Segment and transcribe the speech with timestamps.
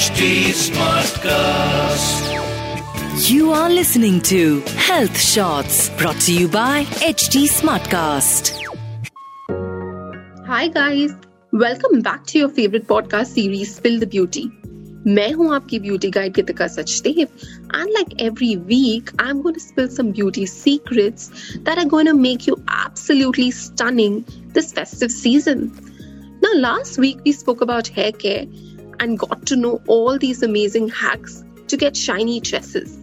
[0.00, 1.28] Smartcast.
[3.30, 8.48] You are listening to Health Shots brought to you by HT Smartcast.
[10.46, 11.12] Hi guys,
[11.52, 14.46] welcome back to your favorite podcast series Spill the Beauty.
[15.06, 19.60] मैं हूं आपकी beauty guide Kritika Sachdev and like every week I am going to
[19.66, 22.54] spill some beauty secrets that are going to make you
[22.84, 24.20] absolutely stunning
[24.54, 25.70] this festive season
[26.42, 28.46] Now, last week we spoke about hair care
[29.00, 32.96] and got to know all these amazing hacks to get shiny tresses.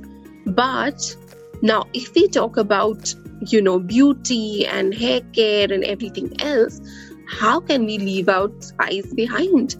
[0.45, 1.15] But
[1.61, 6.79] now, if we talk about, you know, beauty and hair care and everything else,
[7.27, 9.75] how can we leave out eyes behind?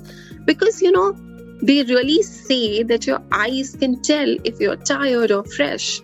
[0.46, 1.14] Because, you know,
[1.62, 6.02] they really say that your eyes can tell if you're tired or fresh.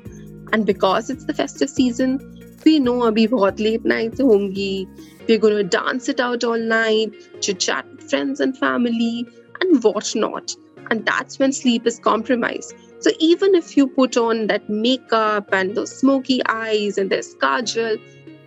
[0.51, 2.19] And because it's the festive season,
[2.63, 4.87] we know abhi bahut late nights hongi.
[5.27, 9.27] We're going to dance it out all night, chit chat with friends and family,
[9.61, 10.55] and what not.
[10.89, 12.73] And that's when sleep is compromised.
[12.99, 17.99] So even if you put on that makeup and those smoky eyes and there's kajal,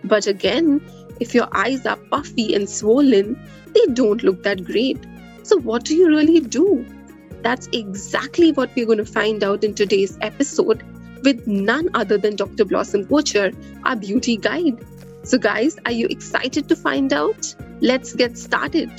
[0.03, 0.81] but again,
[1.19, 3.39] if your eyes are puffy and swollen,
[3.73, 4.97] they don't look that great.
[5.43, 6.85] So what do you really do?
[7.41, 10.83] That's exactly what we're going to find out in today's episode
[11.23, 12.65] with none other than Dr.
[12.65, 13.55] Blossom Kochhar,
[13.85, 14.85] our beauty guide.
[15.23, 17.55] So, guys, are you excited to find out?
[17.81, 18.91] Let's get started.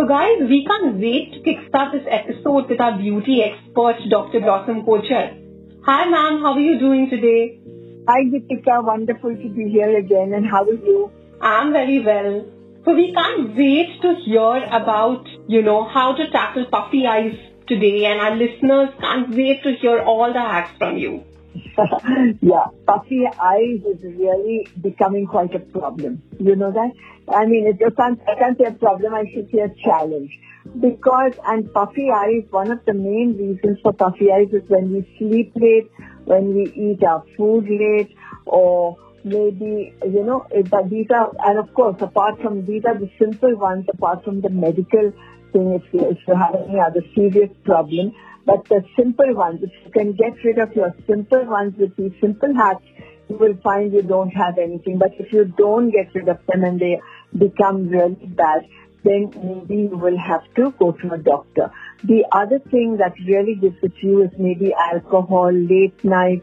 [0.00, 4.40] So, guys, we can't wait to kickstart this episode with our beauty expert, Dr.
[4.40, 5.36] Blossom Kochhar.
[5.84, 6.40] Hi, ma'am.
[6.40, 7.60] How are you doing today?
[8.08, 8.82] Hi, Gitika.
[8.82, 10.32] Wonderful to be here again.
[10.32, 11.10] And how are you?
[11.42, 12.46] I'm very well.
[12.86, 17.36] So, we can't wait to hear about, you know, how to tackle puffy eyes
[17.68, 18.06] today.
[18.06, 21.24] And our listeners can't wait to hear all the hacks from you.
[22.40, 26.22] yeah, puffy eyes is really becoming quite a problem.
[26.38, 26.92] You know that?
[27.32, 30.30] I mean, it, I, can't, I can't say a problem, I should say a challenge.
[30.78, 35.16] Because, and puffy eyes, one of the main reasons for puffy eyes is when we
[35.18, 35.90] sleep late,
[36.24, 38.14] when we eat our food late,
[38.46, 43.10] or maybe, you know, but these are, and of course, apart from, these are the
[43.18, 45.12] simple ones, apart from the medical
[45.52, 48.12] thing, if you, if you have any other serious problem.
[48.50, 52.10] But the simple ones, if you can get rid of your simple ones with these
[52.20, 52.82] simple hacks,
[53.28, 54.98] you will find you don't have anything.
[54.98, 57.00] But if you don't get rid of them and they
[57.38, 58.66] become really bad,
[59.04, 61.70] then maybe you will have to go to a doctor.
[62.02, 66.42] The other thing that really gives it to you is maybe alcohol, late night,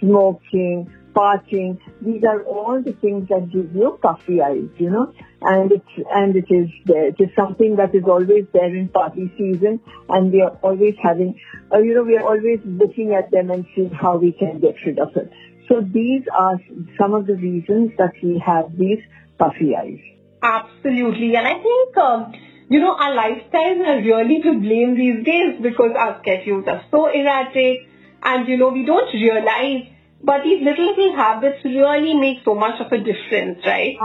[0.00, 1.78] smoking, partying.
[2.00, 5.12] These are all the things that give you puffy eyes, you know.
[5.42, 7.08] And it's and it is there.
[7.08, 11.38] It is something that is always there in party season, and we are always having,
[11.72, 14.76] uh, you know, we are always looking at them and seeing how we can get
[14.86, 15.30] rid of it.
[15.68, 16.58] So these are
[16.98, 19.02] some of the reasons that we have these
[19.38, 20.00] puffy eyes.
[20.42, 21.96] Absolutely, and I think.
[21.96, 22.32] Um,
[22.70, 27.06] you know, our lifestyles are really to blame these days because our schedules are so
[27.06, 27.88] erratic
[28.22, 29.88] and, you know, we don't realize
[30.22, 33.96] but these little, little habits really make so much of a difference, right?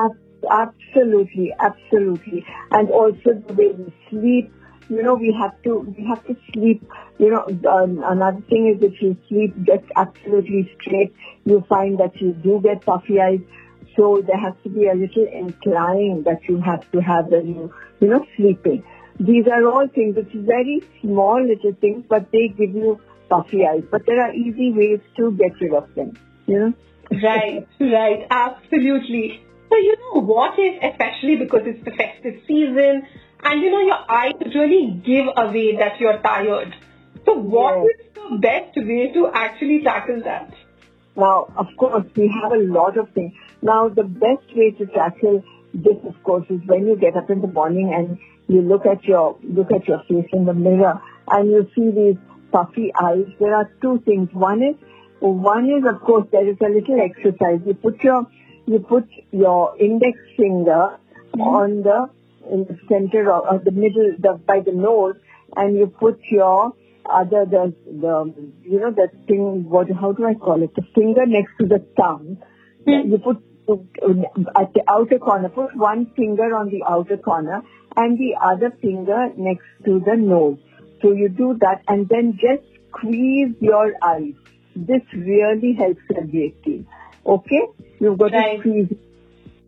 [0.50, 2.46] Absolutely, absolutely.
[2.72, 4.54] And also the way we sleep,
[4.90, 6.84] you know, we have to, we have to sleep,
[7.18, 11.14] you know, um, another thing is if you sleep just absolutely straight,
[11.46, 13.40] you find that you do get puffy eyes.
[13.96, 17.74] So there has to be a little incline that you have to have when you,
[18.00, 18.84] you know, sleeping.
[19.20, 23.00] These are all things, it's very small little things, but they give you
[23.34, 23.84] puffy eyes.
[23.90, 26.14] But there are easy ways to get rid of them,
[26.46, 26.74] you know?
[27.24, 29.42] Right, right, absolutely.
[29.70, 33.04] So, you know, what if, especially because it's the festive season,
[33.44, 36.76] and you know, your eyes really give away that you're tired.
[37.26, 40.54] So, what is the best way to actually tackle that?
[41.16, 43.34] Now, of course, we have a lot of things.
[43.62, 45.44] Now, the best way to tackle
[45.74, 48.18] this, of course, is when you get up in the morning and
[48.48, 52.18] you look at your look at your face in the mirror and you see these
[52.54, 54.30] puffy eyes, there are two things.
[54.32, 54.76] One is,
[55.20, 57.60] one is of course there is a little exercise.
[57.66, 58.28] You put your,
[58.66, 60.98] you put your index finger
[61.34, 61.42] mm-hmm.
[61.42, 62.10] on the,
[62.52, 65.16] in the center of, of the middle, the, by the nose,
[65.56, 66.74] and you put your
[67.10, 70.74] other, the, the, you know, the thing, what, how do I call it?
[70.76, 72.38] The finger next to the thumb.
[72.88, 73.12] Mm-hmm.
[73.12, 73.44] You put
[74.56, 77.62] at the outer corner, put one finger on the outer corner
[77.96, 80.58] and the other finger next to the nose.
[81.04, 84.34] So you do that and then just squeeze your eyes.
[84.76, 86.86] This really helps a great deal.
[87.26, 87.68] Okay?
[88.00, 88.56] You've got right.
[88.56, 88.98] to squeeze.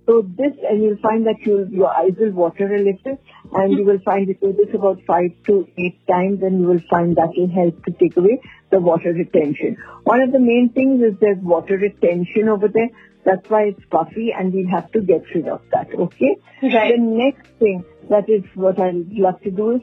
[0.07, 3.19] So this, and you'll find that you your eyes will water a little,
[3.53, 6.67] and you will find if you do this about five to eight times, then you
[6.67, 8.39] will find that will help to take away
[8.69, 9.77] the water retention.
[10.03, 12.89] One of the main things is there's water retention over there.
[13.25, 16.37] That's why it's puffy and we'll have to get rid of that, okay?
[16.61, 16.93] Right.
[16.95, 19.81] The next thing that is what I'd love to do is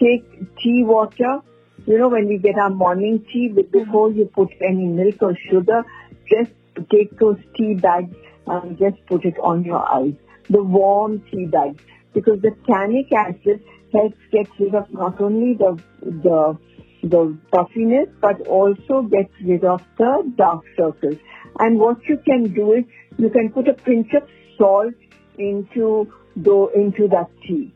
[0.00, 0.24] take
[0.58, 1.40] tea water.
[1.86, 3.84] You know, when we get our morning tea, but mm-hmm.
[3.84, 5.84] before you put any milk or sugar,
[6.28, 6.52] just
[6.90, 8.14] take those tea bags
[8.46, 10.14] and just put it on your eyes.
[10.48, 11.82] The warm tea bags.
[12.14, 13.62] Because the tannic acid
[13.92, 16.58] helps get rid of not only the, the,
[17.02, 21.16] the puffiness, but also gets rid of the dark circles.
[21.58, 22.84] And what you can do is,
[23.18, 24.28] you can put a pinch of
[24.58, 24.94] salt
[25.38, 27.72] into the, into that tea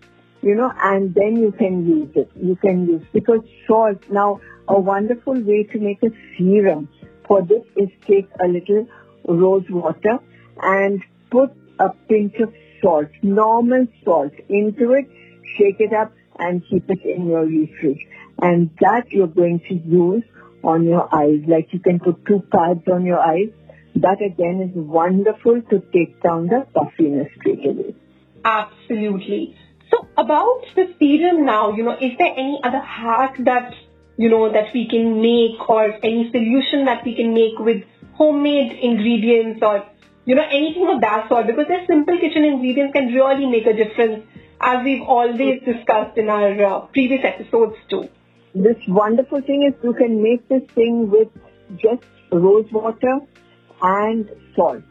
[0.47, 2.31] you know, and then you can use it.
[2.41, 3.99] You can use because salt.
[4.09, 6.89] Now, a wonderful way to make a serum
[7.27, 8.87] for this is take a little
[9.27, 10.21] rose water
[10.63, 11.03] and
[11.33, 11.51] put
[11.81, 15.11] a pinch of salt, normal salt, into it,
[15.59, 18.09] shake it up, and keep it in your refrigerator.
[18.41, 20.23] And that you're going to use
[20.63, 21.41] on your eyes.
[21.49, 23.51] Like you can put two pads on your eyes.
[23.97, 27.97] That again is wonderful to take down the puffiness straight away.
[28.45, 29.57] Absolutely.
[29.91, 33.75] So about the serum now, you know, is there any other hack that,
[34.17, 37.85] you know, that we can make or any solution that we can make with
[38.15, 39.85] homemade ingredients or,
[40.25, 41.47] you know, anything of that sort?
[41.47, 44.25] Because their simple kitchen ingredients can really make a difference
[44.61, 48.09] as we've always discussed in our uh, previous episodes too.
[48.55, 51.29] This wonderful thing is you can make this thing with
[51.77, 53.21] just rose water
[53.83, 54.83] and salt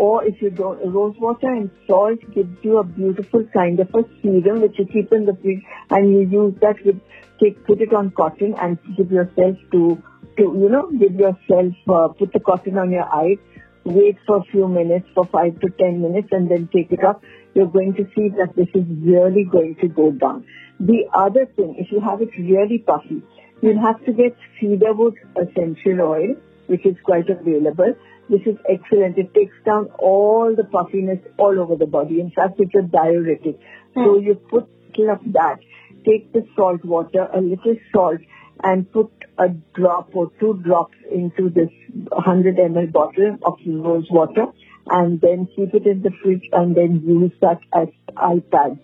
[0.00, 4.02] or if you don't, rose water and salt gives you a beautiful kind of a
[4.22, 6.98] serum which you keep in the fridge and you use that with,
[7.38, 10.02] take, put it on cotton and give yourself to,
[10.38, 13.36] to, you know, give yourself, uh, put the cotton on your eyes,
[13.84, 17.20] wait for a few minutes, for five to ten minutes and then take it off.
[17.52, 20.46] You're going to see that this is really going to go down.
[20.78, 23.22] The other thing, if you have it really puffy,
[23.60, 26.36] you'll have to get cedarwood essential oil,
[26.68, 27.94] which is quite available
[28.30, 29.18] this is excellent.
[29.18, 32.20] It takes down all the puffiness all over the body.
[32.20, 33.58] In fact, it's a diuretic.
[33.94, 34.24] So Hmm.
[34.24, 35.58] you put a little of that.
[36.04, 38.20] Take the salt water, a little salt,
[38.62, 41.70] and put a drop or two drops into this
[42.12, 44.46] 100 ml bottle of rose water,
[44.90, 48.80] and then keep it in the fridge, and then use that as eye pads.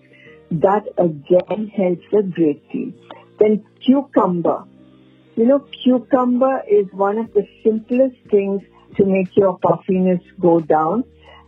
[0.51, 2.91] That again helps a great deal.
[3.39, 4.63] Then cucumber.
[5.35, 8.61] You know, cucumber is one of the simplest things
[8.95, 11.03] to make your puffiness go down.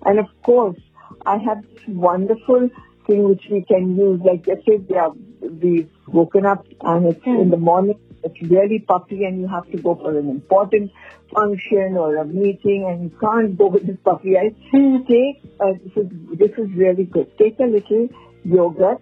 [0.05, 0.79] And of course,
[1.25, 2.69] I have this wonderful
[3.07, 4.21] thing which we can use.
[4.23, 8.79] Like let's say we are, we've woken up and it's in the morning, it's really
[8.79, 10.91] puffy and you have to go for an important
[11.33, 14.53] function or a meeting and you can't go with this puffy eyes.
[14.71, 17.37] Take, uh, this is, this is really good.
[17.37, 18.09] Take a little
[18.43, 19.01] yogurt,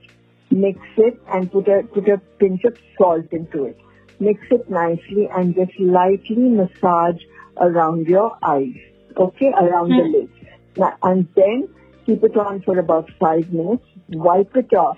[0.51, 3.77] mix it and put a, put a pinch of salt into it.
[4.19, 7.21] Mix it nicely and just lightly massage
[7.59, 8.75] around your eyes,
[9.15, 10.13] okay, around the hmm.
[10.13, 10.31] lids.
[10.77, 11.69] Now, and then
[12.05, 14.97] keep it on for about five minutes, wipe it off.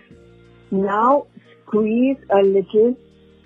[0.71, 1.27] Now
[1.65, 2.97] squeeze a little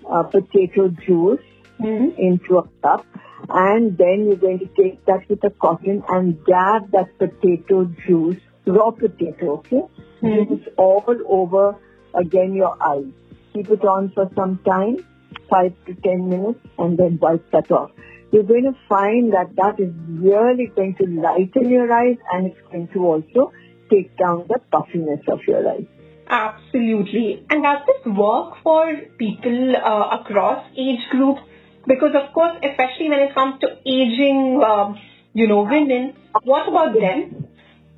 [0.10, 1.45] uh, potato juice
[1.77, 2.10] hmm.
[2.18, 3.06] into a cup
[3.50, 8.39] and then you're going to take that with a cotton and dab that potato juice,
[8.66, 9.81] raw potato, okay?
[10.21, 10.27] Hmm.
[10.36, 11.75] This is all over
[12.13, 13.12] again your eyes.
[13.54, 15.06] Keep it on for some time,
[15.50, 17.92] five to ten minutes and then wipe that off
[18.33, 22.59] you're going to find that that is really going to lighten your eyes and it's
[22.71, 23.53] going to also
[23.91, 25.85] take down the puffiness of your eyes.
[26.27, 27.45] Absolutely.
[27.52, 31.42] And does this work for people uh, across age groups?
[31.85, 34.97] Because of course, especially when it comes to aging, um,
[35.33, 37.43] you know, women, what about them?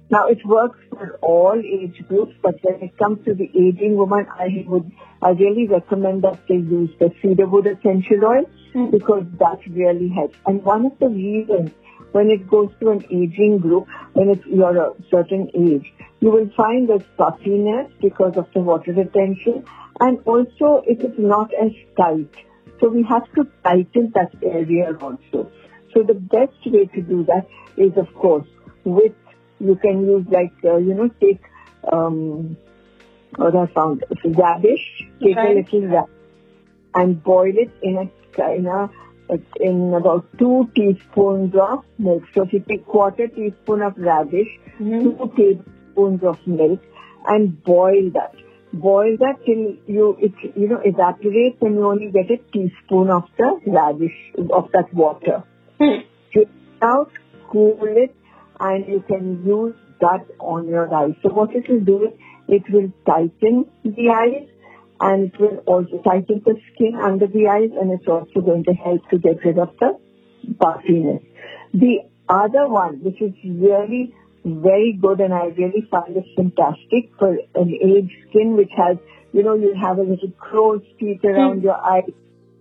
[0.09, 4.27] Now it works for all age groups, but when it comes to the aging woman,
[4.29, 8.91] I would, I really recommend that they use the cedarwood essential oil mm-hmm.
[8.91, 10.37] because that really helps.
[10.45, 11.71] And one of the reasons
[12.11, 16.49] when it goes to an aging group, when it's, you're a certain age, you will
[16.55, 19.65] find there's puffiness because of the water retention
[19.99, 22.29] and also it is not as tight.
[22.79, 25.51] So we have to tighten that area also.
[25.93, 28.47] So the best way to do that is of course
[28.83, 29.13] with,
[29.67, 31.41] you can use like, uh, you know, take,
[31.91, 32.57] um,
[33.35, 35.57] what I found, radish, take Right.
[35.57, 36.09] a little radish
[36.95, 38.09] and boil it in a
[38.55, 38.89] in a
[39.59, 42.23] in about two teaspoons of milk.
[42.33, 46.79] So if you take quarter teaspoon of radish, two tablespoons of milk,
[47.27, 48.33] and boil that.
[48.73, 53.23] Boil that till you it you know evaporates and you only get a teaspoon of
[53.37, 54.17] the radish
[54.51, 55.43] of that water.
[55.79, 56.49] Take it
[56.81, 57.11] out,
[57.49, 58.13] cool it,
[58.59, 61.13] and you can use that on your eyes.
[61.23, 62.13] So what it will do is
[62.47, 64.47] it will tighten the eyes
[64.99, 68.73] and it will also tighten the skin under the eyes and it's also going to
[68.73, 69.97] help to get rid of the
[70.59, 71.23] puffiness.
[71.73, 77.37] The other one, which is really very good and I really find it fantastic for
[77.55, 78.97] an aged skin which has,
[79.33, 81.65] you know, you have a little crow's feet around hmm.
[81.65, 82.09] your eyes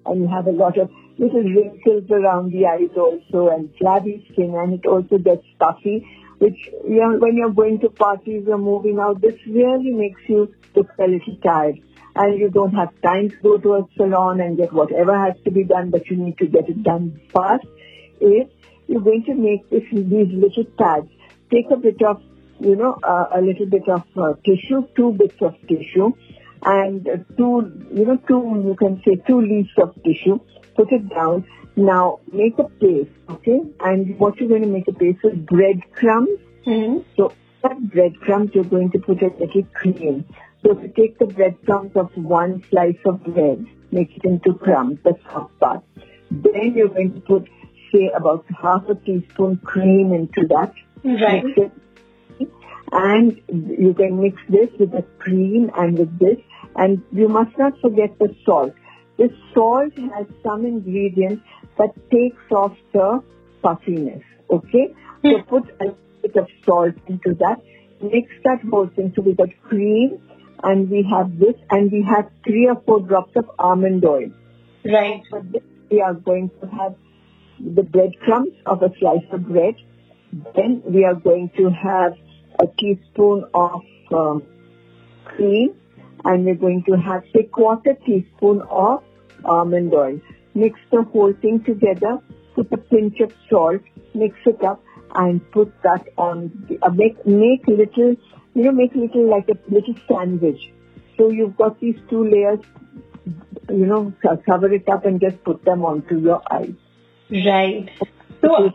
[0.07, 4.54] and you have a lot of little wrinkles around the eyes also and flabby skin
[4.54, 6.04] and it also gets puffy
[6.38, 10.52] which you know, when you're going to parties or moving out, this really makes you
[10.75, 11.76] look a little tired.
[12.16, 15.50] And you don't have time to go to a salon and get whatever has to
[15.50, 17.66] be done, but you need to get it done fast.
[18.21, 18.47] Is
[18.87, 21.09] you're going to make this, these little pads.
[21.50, 22.23] Take a bit of,
[22.61, 26.12] you know, uh, a little bit of uh, tissue, two bits of tissue,
[26.62, 27.04] and
[27.37, 30.38] two, you know, two, you can say two leaves of tissue.
[30.76, 31.47] Put it down.
[31.76, 33.61] Now make a paste, okay?
[33.81, 36.38] And what you're going to make a paste with breadcrumbs.
[36.66, 37.00] Mm-hmm.
[37.16, 40.25] So that breadcrumbs, you're going to put a little cream.
[40.62, 44.99] So if you take the breadcrumbs of one slice of bread, make it into crumbs,
[45.04, 45.83] the soft part.
[46.31, 47.49] Then you're going to put,
[47.93, 50.73] say, about half a teaspoon cream into that.
[51.04, 51.45] Right.
[51.45, 51.73] Mix
[52.38, 52.49] it.
[52.93, 56.38] And you can mix this with the cream and with this.
[56.76, 58.75] And you must not forget the salt.
[59.16, 61.44] This salt has some ingredients
[61.78, 63.23] that takes off the
[63.62, 64.23] puffiness.
[64.50, 64.94] Okay?
[65.23, 67.62] So put a bit of salt into that.
[68.02, 69.12] Mix that whole thing.
[69.14, 70.21] So we got cream
[70.62, 74.30] and we have this and we have three or four drops of almond oil.
[74.85, 75.23] Right.
[75.30, 76.97] For this we are going to have
[77.61, 79.76] the breadcrumbs of a slice of bread.
[80.56, 82.14] Then we are going to have
[82.61, 84.42] a teaspoon of um,
[85.25, 85.75] cream
[86.25, 89.02] and we're going to have a quarter teaspoon of
[89.45, 90.21] almond oil.
[90.54, 92.19] Mix the whole thing together,
[92.54, 93.83] put a pinch of salt,
[94.14, 94.83] mix it up
[95.14, 98.16] and put that on, the, uh, make, make little,
[98.54, 100.71] you know, make little like a little sandwich.
[101.16, 102.61] So you've got these two layers,
[103.69, 104.12] you know,
[104.47, 106.75] cover it up and just put them onto your eyes.
[107.31, 107.90] Right.
[108.40, 108.71] So,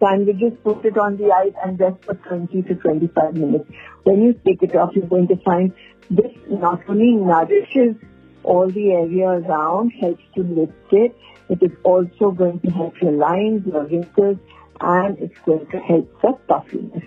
[0.00, 3.70] You can sandwiches, put it on the eyes and rest for 20 to 25 minutes.
[4.04, 5.72] When you take it off, you're going to find
[6.10, 7.96] this not only nourishes
[8.42, 11.16] all the area around, helps to lift it,
[11.50, 14.38] it is also going to help your lines, your wrinkles,
[14.80, 17.04] and it's going to help the puffiness.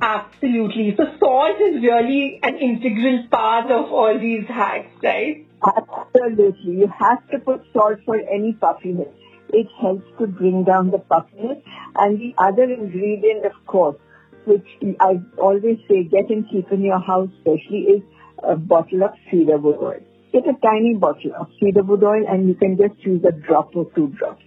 [0.00, 0.94] absolutely.
[0.96, 5.46] So, salt is really an integral part of all these hacks, right?
[5.62, 6.72] Absolutely.
[6.72, 9.08] You have to put salt for any puffiness.
[9.52, 11.58] It helps to bring down the puffiness.
[11.96, 13.96] And the other ingredient, of course,
[14.44, 14.66] which
[15.00, 18.02] I always say get and keep in your house especially is
[18.42, 20.00] a bottle of cedarwood oil.
[20.32, 23.90] Get a tiny bottle of cedarwood oil and you can just use a drop or
[23.94, 24.42] two drops.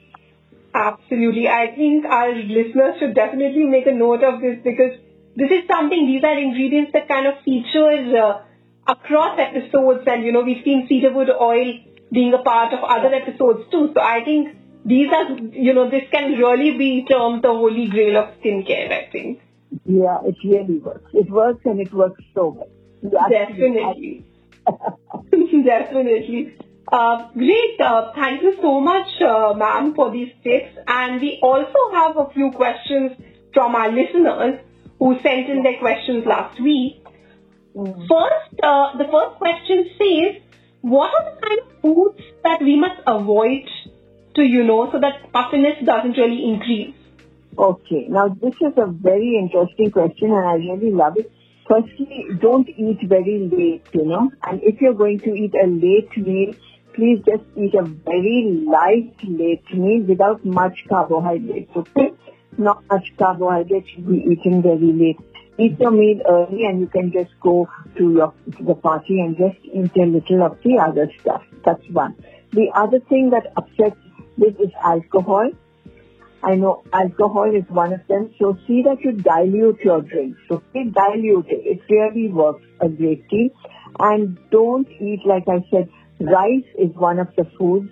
[0.73, 1.47] Absolutely.
[1.47, 4.97] I think our listeners should definitely make a note of this because
[5.35, 8.41] this is something, these are ingredients that kind of feature uh,
[8.87, 11.73] across episodes and, you know, we've seen cedarwood oil
[12.11, 13.91] being a part of other episodes too.
[13.93, 14.55] So I think
[14.85, 19.09] these are, you know, this can really be termed the holy grail of skincare, I
[19.11, 19.39] think.
[19.85, 21.09] Yeah, it really works.
[21.13, 22.67] It works and it works so
[23.01, 23.29] well.
[23.29, 24.25] Definitely.
[25.65, 26.55] Definitely.
[26.91, 27.79] Uh, great.
[27.79, 30.77] Uh, thank you so much, uh, ma'am, for these tips.
[30.87, 33.11] And we also have a few questions
[33.53, 34.59] from our listeners
[34.99, 37.03] who sent in their questions last week.
[37.75, 38.07] Mm.
[38.07, 40.41] First, uh, the first question says,
[40.81, 43.67] what are the kind of foods that we must avoid
[44.35, 46.95] to, you know, so that puffiness doesn't really increase?
[47.57, 51.31] Okay, now this is a very interesting question and I really love it.
[51.67, 56.17] Firstly, don't eat very late, you know, and if you're going to eat a late
[56.17, 56.53] meal,
[56.93, 62.11] please just eat a very light late meal without much carbohydrates, okay?
[62.57, 65.19] Not much carbohydrates should be eaten very late.
[65.57, 69.37] Eat your meal early and you can just go to your to the party and
[69.37, 71.43] just eat a little of the other stuff.
[71.63, 72.15] That's one.
[72.51, 73.97] The other thing that upsets
[74.37, 75.49] this is alcohol.
[76.43, 78.33] I know alcohol is one of them.
[78.39, 80.39] So see that you dilute your drinks.
[80.51, 81.61] Okay, dilute it.
[81.65, 83.49] It really works a great deal.
[83.99, 87.89] And don't eat, like I said, rice is one of the foods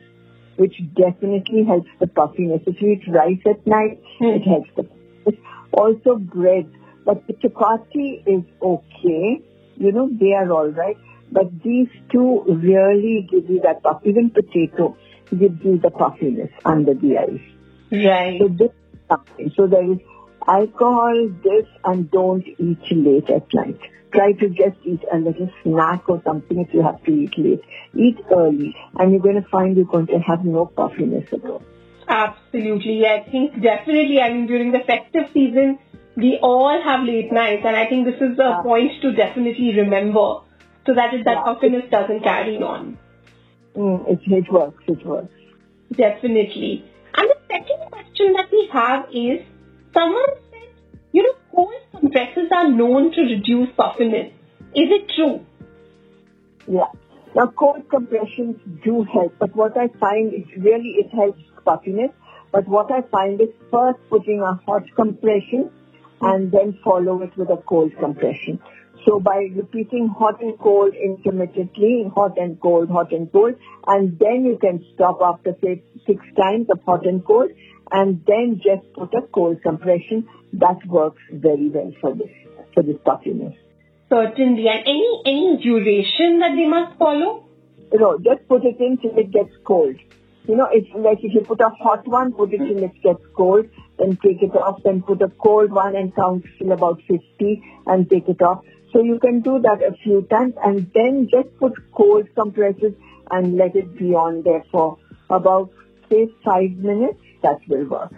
[0.57, 2.61] which definitely helps the puffiness.
[2.67, 4.25] If you eat rice at night, hmm.
[4.25, 5.39] it helps the puffiness.
[5.71, 6.69] Also bread.
[7.05, 9.41] But the chapati is okay.
[9.77, 10.97] You know, they are alright.
[11.31, 14.01] But these two really give you that puff.
[14.03, 14.97] Even potato
[15.37, 17.39] gives you the puffiness under the eyes.
[17.91, 18.39] Right.
[18.39, 19.51] So this is something.
[19.55, 19.99] So there is
[20.47, 23.79] alcohol, this, and don't eat late at night.
[24.13, 27.61] Try to just eat a little snack or something if you have to eat late.
[27.95, 31.63] Eat early, and you're going to find you're going to have no puffiness at all.
[32.07, 33.05] Absolutely.
[33.05, 35.79] I think definitely, I mean, during the festive season,
[36.17, 38.61] we all have late nights, and I think this is a Yeah.
[38.63, 40.41] point to definitely remember
[40.85, 41.43] so that it, that Yeah.
[41.43, 42.97] puffiness doesn't carry on.
[43.75, 45.33] Mm, it, it works, it works.
[45.91, 46.85] Definitely.
[47.15, 49.45] And the second question that we have is
[49.93, 50.69] someone said,
[51.11, 54.33] you know, cold compresses are known to reduce puffiness.
[54.73, 55.45] Is it true?
[56.67, 56.87] Yeah.
[57.35, 62.11] Now, cold compressions do help, but what I find is really it helps puffiness.
[62.51, 65.71] But what I find is first putting a hot compression
[66.21, 68.59] and then follow it with a cold compression.
[69.05, 73.55] So by repeating hot and cold intermittently, hot and cold, hot and cold,
[73.87, 77.51] and then you can stop after say six times of hot and cold,
[77.91, 80.27] and then just put a cold compression.
[80.53, 82.29] That works very well for this
[82.73, 83.55] for this puffiness.
[84.09, 84.67] Certainly.
[84.67, 87.45] And any any duration that they must follow?
[87.93, 89.95] Know, just put it in till it gets cold.
[90.47, 93.23] You know, it's like if you put a hot one, put it till it gets
[93.35, 93.67] cold,
[93.99, 98.09] then take it off, then put a cold one and count till about 50 and
[98.09, 98.63] take it off.
[98.91, 102.93] So you can do that a few times and then just put cold compresses
[103.29, 104.97] and let it be on there for
[105.29, 105.71] about
[106.09, 107.19] say five minutes.
[107.41, 108.13] That will work.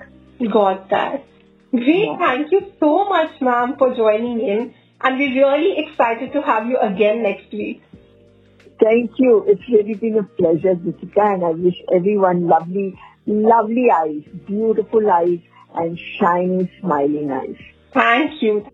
[0.51, 1.24] Got that.
[1.72, 2.06] Great.
[2.06, 2.18] Yeah.
[2.18, 4.74] Thank you so much, ma'am, for joining in.
[5.01, 7.82] And we're really excited to have you again next week.
[8.82, 9.46] Thank you.
[9.48, 15.39] It's really been a pleasure, Jessica, and I wish everyone lovely, lovely eyes, beautiful eyes,
[15.74, 17.58] and shiny, smiling eyes.
[17.94, 18.65] Thank you.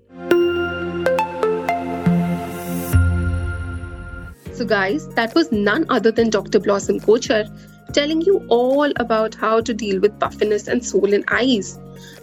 [4.59, 6.59] So, guys, that was none other than Dr.
[6.59, 7.45] Blossom Kochhar
[7.93, 11.77] telling you all about how to deal with puffiness and swollen eyes.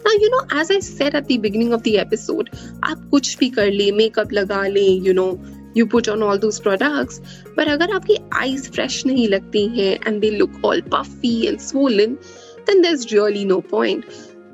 [0.05, 2.51] Now, you know, as I said at the beginning of the episode,
[2.83, 7.19] aap kuch bhi kar le, makeup you know, you put on all those products.
[7.55, 12.19] But agar aapki eyes fresh nahi lagti hai and they look all puffy and swollen,
[12.67, 14.05] then there's really no point.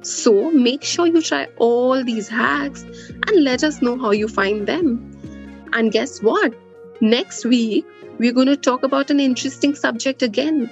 [0.03, 4.65] So make sure you try all these hacks and let us know how you find
[4.65, 5.69] them.
[5.73, 6.62] And guess what?
[7.03, 7.85] Next week,
[8.17, 10.69] we're going to talk about an interesting subject again.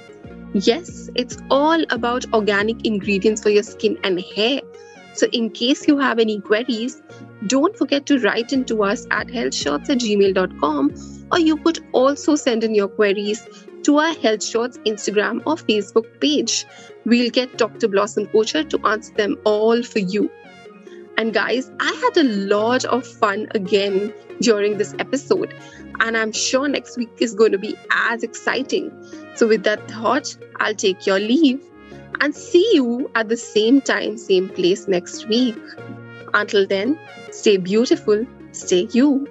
[0.54, 4.62] Yes, it's all about organic ingredients for your skin and hair.
[5.14, 7.02] So, in case you have any queries,
[7.48, 12.64] don't forget to write into us at healthshots at gmail.com or you could also send
[12.64, 13.46] in your queries
[13.84, 16.66] to our Health Shots Instagram or Facebook page.
[17.04, 17.90] We'll get Dr.
[17.90, 20.32] Blossom Kochhar to answer them all for you.
[21.18, 25.54] And guys, I had a lot of fun again during this episode,
[26.00, 28.92] and I'm sure next week is going to be as exciting.
[29.36, 31.64] So, with that thought, I'll take your leave
[32.22, 35.58] and see you at the same time, same place next week.
[36.34, 36.98] Until then,
[37.32, 39.28] stay beautiful, stay you,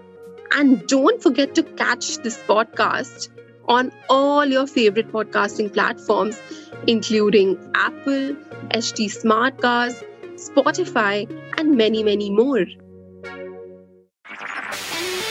[0.52, 3.28] and don't forget to catch this podcast
[3.68, 6.40] on all your favorite podcasting platforms,
[6.86, 8.34] including Apple,
[8.74, 11.28] HT Smartcast, Spotify,
[11.60, 12.64] and many, many more.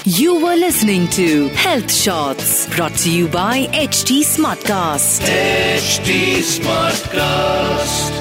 [0.06, 5.22] You were listening to Health Shots brought to you by HT Smartcast.
[5.26, 8.19] HT Smartcast.